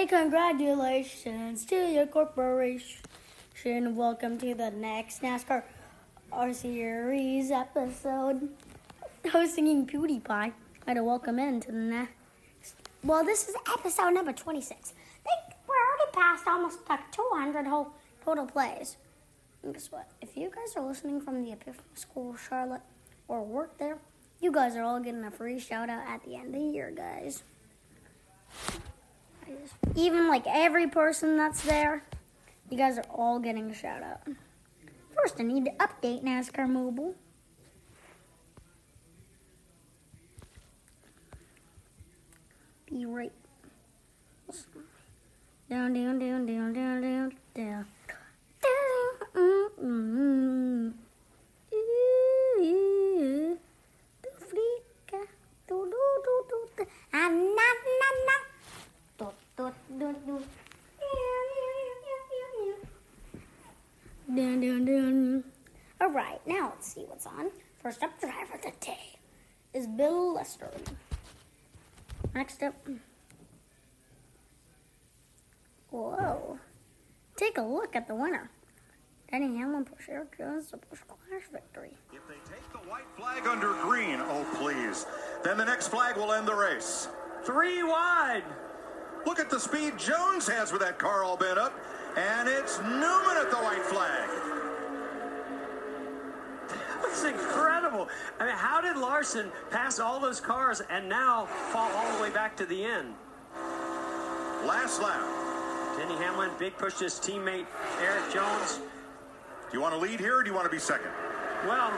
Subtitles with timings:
[0.00, 2.96] say congratulations to your corporation.
[3.94, 5.62] Welcome to the next NASCAR
[6.32, 8.48] R Series episode.
[9.30, 10.52] I was singing PewDiePie.
[10.86, 12.14] I to welcome in to the next.
[13.04, 14.94] Well, this is episode number 26.
[15.24, 17.92] They, we're already past almost like 200 whole
[18.24, 18.96] total plays.
[19.62, 20.08] And guess what?
[20.22, 22.82] If you guys are listening from the Epiphany School, Charlotte,
[23.28, 23.98] or work there,
[24.40, 26.90] you guys are all getting a free shout out at the end of the year,
[26.90, 27.42] guys.
[29.94, 32.04] Even like every person that's there,
[32.70, 34.20] you guys are all getting a shout out.
[35.14, 37.14] First, I need to update NASCAR Mobile.
[42.86, 43.32] Be right.
[45.68, 47.86] Down, down, down, down, down, down, down.
[49.34, 50.92] Mm-mm.
[51.72, 53.58] Ooh,
[54.22, 55.22] do frica,
[55.68, 57.68] do do do do do, ah na
[58.00, 58.36] na na,
[59.16, 59.26] do
[59.56, 60.36] do do do.
[64.34, 65.44] Dun, dun, dun.
[66.00, 67.50] All right, now let's see what's on.
[67.82, 69.18] First up, driver of the day
[69.74, 70.70] is Bill Lester.
[72.34, 72.74] Next up,
[75.90, 76.58] whoa,
[77.36, 78.50] take a look at the winner.
[79.30, 81.92] Denny Hamlin pushed Erik Jones to Busch Clash victory.
[82.14, 85.04] If they take the white flag under green, oh please,
[85.44, 87.08] then the next flag will end the race.
[87.44, 88.44] Three wide.
[89.26, 91.74] Look at the speed Jones has with that car all bent up,
[92.16, 93.79] and it's Newman at the white
[98.38, 102.30] I mean, how did Larson pass all those cars and now fall all the way
[102.30, 103.14] back to the end?
[104.64, 105.20] Last lap.
[105.98, 107.66] Denny Hamlin, big push to his teammate
[108.00, 108.78] Erik Jones.
[109.70, 111.10] Do you want to lead here or do you want to be second?
[111.66, 111.92] Well,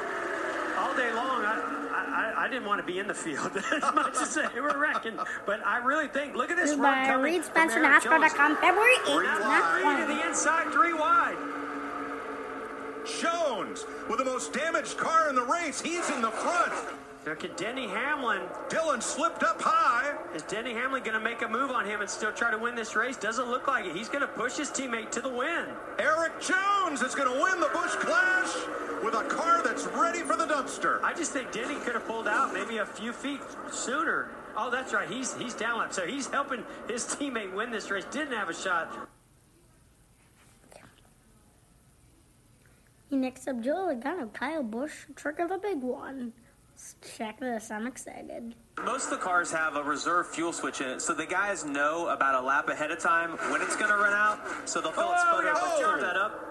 [0.79, 4.17] all day long, I, I, I didn't want to be in the field as much
[4.21, 5.19] as they were wrecking.
[5.47, 8.03] But I really think, look at this This run by coming Reed from Spencer, Erik
[8.03, 8.33] Jones.
[8.33, 9.15] NASCAR.com, February 8th.
[9.15, 10.07] Three Not wide.
[10.07, 11.62] To the inside, three wide.
[13.07, 15.81] Jones with the most damaged car in the race.
[15.81, 16.73] He's in the front.
[17.25, 18.43] Look at Denny Hamlin.
[18.69, 20.17] Dillon slipped up high.
[20.35, 22.75] Is Denny Hamlin going to make a move on him and still try to win
[22.75, 23.17] this race?
[23.17, 23.95] Doesn't look like it.
[23.95, 25.67] He's going to push his teammate to the win.
[26.01, 28.53] Erik Jones is going to win the Busch Clash
[29.05, 31.01] with a car that's ready for the dumpster.
[31.05, 33.41] I just think Denny could have pulled out maybe a few feet
[33.71, 34.29] sooner.
[34.57, 35.09] Oh, that's right.
[35.09, 38.05] He's he's down lap, so he's helping his teammate win this race.
[38.11, 39.09] Didn't have a shot.
[43.13, 46.33] Next up, Joe Logano, Kyle Busch, trick of the big one.
[46.71, 47.71] Let's check this.
[47.71, 48.55] I'm excited.
[48.83, 52.09] Most of the cars have a reserve fuel switch in it, so the guys know
[52.09, 55.13] about a lap ahead of time when it's going to run out, so they'll fill
[55.13, 55.47] its Oh, photo.
[55.49, 56.49] yeah, but turn turn that up.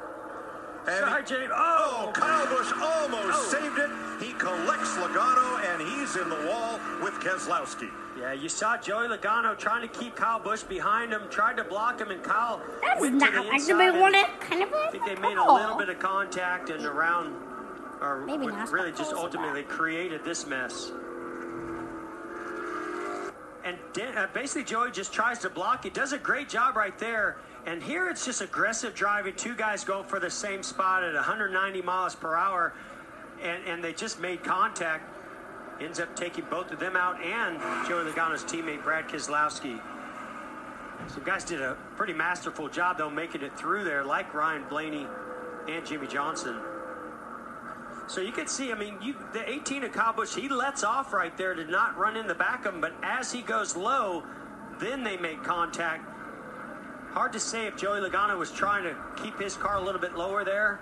[0.88, 1.52] And Sorry, James.
[1.56, 3.44] Oh, Oh, Kyle Busch almost Oh.
[3.52, 3.90] saved it.
[4.26, 7.90] He collects Logano, and he's in the wall with Keselowski.
[8.20, 12.00] Yeah, you saw Joey Logano trying to keep Kyle Busch behind him, tried to block
[12.02, 13.92] him, and Kyle That's went to not the like the inside.
[13.94, 14.16] big.
[14.16, 17.36] It kind of I think they made a little bit of contact and around,
[18.02, 19.70] or Maybe what really just ultimately that.
[19.70, 20.92] created this mess.
[23.64, 23.78] And
[24.18, 25.94] uh, basically, Joey just tries to block it.
[25.94, 27.38] Does a great job right there.
[27.66, 29.36] And here it's just aggressive driving.
[29.36, 32.74] Two guys going for the same spot at 190 miles per hour,
[33.42, 35.08] and, and they just made contact.
[35.80, 39.80] Ends up taking both of them out and Joey Logano's teammate Brad Keselowski.
[41.08, 45.08] Some guys did a pretty masterful job, though, making it through there, like Ryan Blaney
[45.68, 46.56] and Jimmie Johnson.
[48.12, 51.14] So you can see, I mean, you, the 18 of Kyle Busch, he lets off
[51.14, 54.26] right there to not run in the back of him, but as he goes low,
[54.82, 56.04] then they make contact.
[57.12, 60.18] Hard to say if Joey Logano was trying to keep his car a little bit
[60.18, 60.82] lower there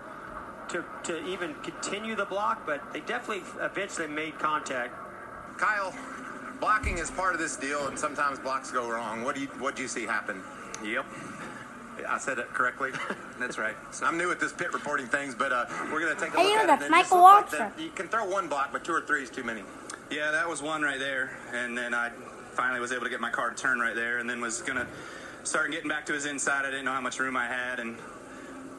[0.69, 4.95] to, to even continue the block, but they definitely eventually made contact.
[5.59, 5.93] Kyle,
[6.59, 9.23] blocking is part of this deal, and sometimes blocks go wrong.
[9.23, 10.41] What do you what do you see happen?
[10.83, 11.05] Yep.
[12.07, 12.91] I said it correctly.
[13.39, 13.75] That's right.
[13.91, 16.43] So, I'm new at this pit reporting things, but uh, we're gonna take a Hey,
[16.43, 16.85] look you, at that's it.
[16.85, 19.29] and Michael looked like that- You can throw one block, but two or three is
[19.29, 19.63] too many.
[20.09, 22.11] yeah, that was one right there, and then I
[22.53, 24.85] finally was able to get my car to turn right there, and then was gonna
[25.43, 26.65] start getting back to his inside.
[26.65, 27.97] I didn't know how much room I had, and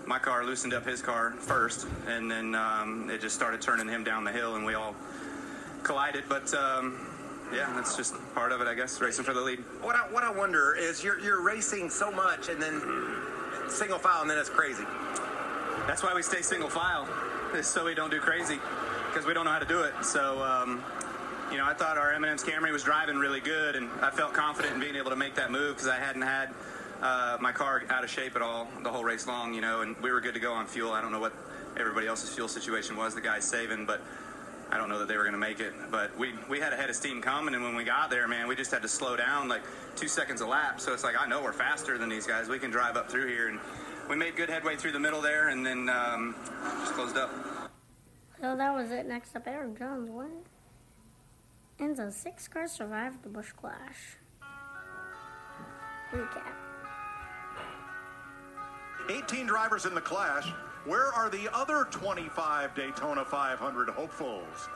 [0.06, 4.04] my car loosened up his car first, and then um, it just started turning him
[4.04, 4.94] down the hill, and we all
[5.84, 6.24] collided.
[6.28, 7.06] But um,
[7.54, 9.00] yeah, that's just part of it, I guess.
[9.00, 9.60] Racing for the lead.
[9.80, 12.80] What I, what I wonder is you're you're racing so much, and then
[13.72, 14.84] single file, and then it's crazy.
[15.86, 17.08] That's why we stay single file,
[17.54, 18.58] is so we don't do crazy,
[19.08, 19.92] because we don't know how to do it.
[20.02, 20.82] So, um,
[21.50, 24.74] you know, I thought our M&M's Camry was driving really good, and I felt confident
[24.74, 26.50] in being able to make that move because I hadn't had
[27.02, 29.96] uh, my car out of shape at all the whole race long, you know, and
[29.98, 30.92] we were good to go on fuel.
[30.92, 31.32] I don't know what
[31.76, 34.00] everybody else's fuel situation was, the guys saving, but
[34.72, 35.74] I don't know that they were going to make it.
[35.90, 38.46] But we we had a head of steam coming, and when we got there, man,
[38.46, 39.62] we just had to slow down like
[39.96, 40.80] two seconds a lap.
[40.80, 42.48] So it's like I know we're faster than these guys.
[42.48, 43.58] We can drive up through here, and
[44.08, 46.34] we made good headway through the middle there, and then um,
[46.80, 47.30] just closed up.
[48.40, 49.06] So that was it.
[49.06, 50.30] Next up, Erik Jones won.
[51.78, 54.16] And the six cars survived the Busch Clash.
[56.12, 56.52] Recap.
[59.08, 60.52] 18 drivers in the clash.
[60.86, 64.68] Where are the other 25 Daytona 500 hopefuls?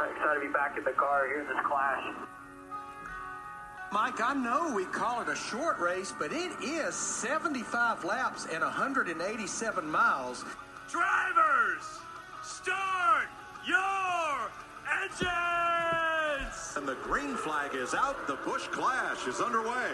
[0.00, 2.02] I'm excited to be back in the car Here's this clash.
[3.92, 8.62] Mike, I know we call it a short race, but it is 75 laps and
[8.62, 10.44] 187 miles.
[10.90, 12.00] Drivers,
[12.42, 13.28] start
[13.64, 14.50] your
[15.02, 16.74] engines!
[16.76, 18.26] And the green flag is out.
[18.26, 19.92] The Busch Clash is underway.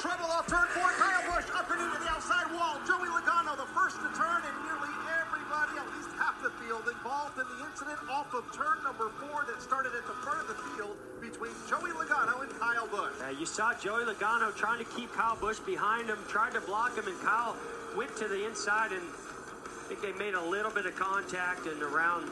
[0.00, 0.90] Trouble off turn four
[2.54, 2.78] wall.
[2.86, 4.92] Joey Logano, the first to turn, and nearly
[5.22, 9.44] everybody, at least half the field, involved in the incident off of turn number four
[9.46, 13.14] that started at the front of the field between Joey Logano and Kyle Busch.
[13.22, 16.96] Uh, you saw Joey Logano trying to keep Kyle Busch behind him, tried to block
[16.96, 17.56] him, and Kyle
[17.96, 21.82] went to the inside, and I think they made a little bit of contact and
[21.82, 22.28] around,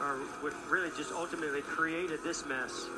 [0.00, 2.88] or what really just ultimately created this mess.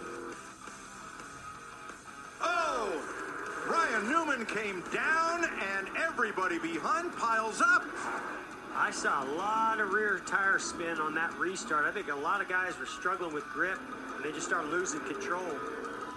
[4.08, 7.84] Newman came down, and everybody behind piles up.
[8.74, 11.84] I saw a lot of rear tire spin on that restart.
[11.84, 13.78] I think a lot of guys were struggling with grip,
[14.16, 15.48] and they just started losing control.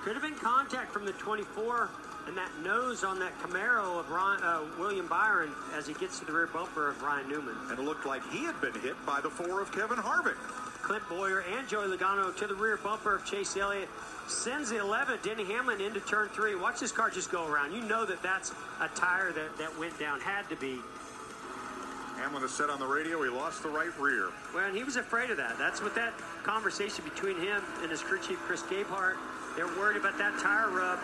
[0.04, 1.90] Could have been contact from the 24
[2.28, 6.26] and that nose on that Camaro of Ryan, uh, William Byron as he gets to
[6.26, 7.56] the rear bumper of Ryan Newman.
[7.70, 10.36] And it looked like he had been hit by the four of Kevin Harvick.
[10.88, 13.90] Clint Bowyer and Joey Logano to the rear bumper of Chase Elliott.
[14.30, 16.56] Sends the 11, Denny Hamlin, into turn three.
[16.56, 17.74] Watch this car just go around.
[17.74, 20.22] You know that that's a tire that, that went down.
[20.22, 20.80] Had to be.
[22.16, 24.30] Hamlin has said on the radio he lost the right rear.
[24.56, 25.58] Well, and he was afraid of that.
[25.60, 26.14] That's what that
[26.44, 29.18] conversation between him and his crew chief, Chris Gabehart,
[29.58, 31.00] they're worried about that tire rub.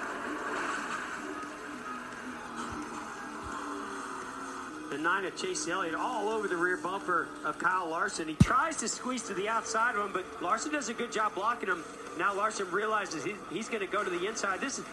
[4.94, 8.28] The nine of Chase Elliott all over the rear bumper of Kyle Larson.
[8.28, 11.34] He tries to squeeze to the outside of him, but Larson does a good job
[11.34, 11.84] blocking him.
[12.19, 14.62] Now Larson realizes he, he's going to go to the inside.
[14.62, 14.86] This is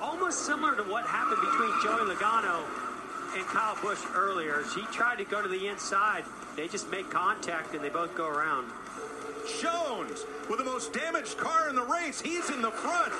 [0.00, 2.64] almost similar to what happened between Joey Logano
[3.36, 4.60] and Kyle Busch earlier.
[4.60, 6.24] As he tried to go to the inside,
[6.56, 8.70] they just make contact and they both go around.
[9.60, 12.22] Jones with the most damaged car in the race.
[12.22, 13.12] He's in the front.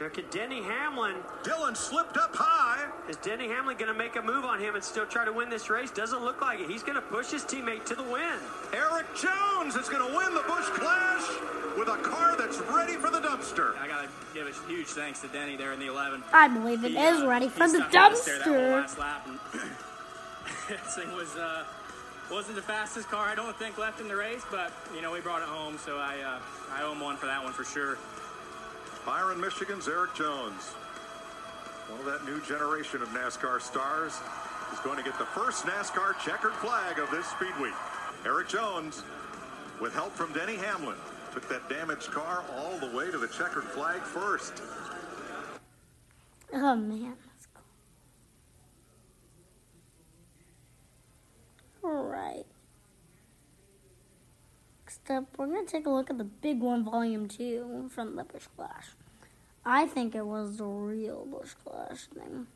[0.00, 2.65] Now, can Denny Hamlin, Dillon slipped up high.
[3.08, 5.48] Is Denny Hamlin going to make a move on him and still try to win
[5.48, 5.92] this race?
[5.92, 6.68] Doesn't look like it.
[6.68, 8.34] He's going to push his teammate to the win.
[8.72, 11.22] Erik Jones is going to win the Busch Clash
[11.78, 13.76] with a car that's ready for the dumpster.
[13.78, 16.24] I gotta give a huge thanks to Denny there in the 11.
[16.32, 18.44] I believe it He, is uh, ready he for the stuck with us there that
[18.44, 18.80] whole dumpster.
[18.80, 19.38] last lap, and
[20.70, 21.64] this thing was uh,
[22.32, 25.20] wasn't the fastest car I don't think left in the race, but you know we
[25.20, 26.38] brought it home, so I uh,
[26.74, 27.98] I owe him one for that one for sure.
[29.04, 30.72] Byron, Michigan's Erik Jones.
[31.88, 34.12] One of that new generation of NASCAR stars
[34.72, 37.74] is going to get the first NASCAR checkered flag of this speed week.
[38.24, 39.04] Erik Jones,
[39.80, 40.96] with help from Denny Hamlin,
[41.32, 44.62] took that damaged car all the way to the checkered flag first.
[46.52, 47.46] Oh man, that's
[51.82, 51.90] cool.
[51.90, 52.46] All right.
[54.80, 58.48] Next up, we're gonna take a look at the big one, volume two from Busch
[58.56, 58.86] Clash.
[59.68, 62.46] I think it was the real Busch Clash thing.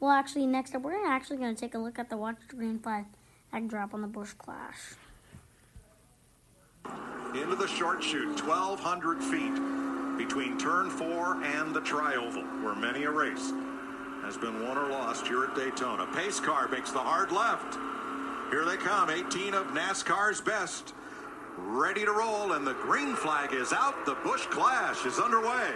[0.00, 2.80] Well, actually, next up, we're actually gonna take a look at the Watch the Green
[2.80, 3.04] Flag
[3.52, 4.94] egg drop on the Busch Clash.
[7.32, 13.10] Into the short chute, 1,200 feet between turn four and the trioval, where many a
[13.10, 13.52] race
[14.22, 16.08] has been won or lost here at Daytona.
[16.12, 17.78] Pace car makes the hard left.
[18.50, 20.92] Here they come, 18 of NASCAR's best.
[21.56, 24.06] Ready to roll, and the green flag is out.
[24.06, 25.70] The Busch Clash is underway.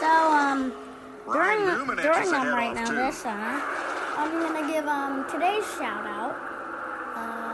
[0.00, 0.72] So, um,
[1.26, 1.86] Ryan
[2.28, 2.96] during, Newman during edges them right now two.
[2.96, 3.62] this summer,
[4.16, 6.36] I'm gonna give um today's shout out.
[7.16, 7.50] Um,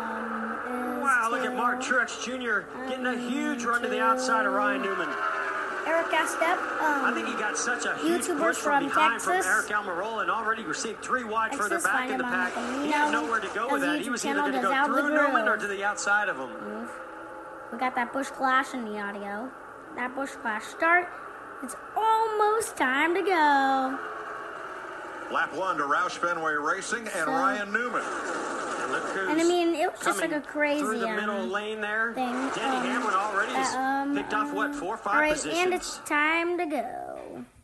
[1.03, 2.67] Wow, look at Mark Truex Jr.
[2.89, 5.09] getting a huge run to the outside of Ryan Newman.
[5.87, 6.59] Eric Astep.
[6.83, 9.71] Um, I think he got such a huge YouTubers push from, from behind from Aric
[9.71, 12.53] Almirola and already received three wide Texas, further back in the pack.
[12.83, 14.01] He had nowhere to go with that.
[14.01, 16.51] He was either going to go through Newman or to the outside of him.
[17.73, 19.49] We got that Busch Clash in the audio.
[19.95, 21.09] That Busch Clash start.
[21.63, 23.99] It's almost time to go.
[25.33, 28.03] Lap one to Roush Fenway Racing and So- Ryan Newman.
[28.03, 31.41] And look who's And I mean, it was just like a crazy through the middle
[31.43, 32.13] um, lane there.
[32.15, 32.33] thing.
[32.55, 35.59] Danny um, Hamlin already uh, um, picked off what four, five All right, positions.
[35.65, 37.45] and it's time to go.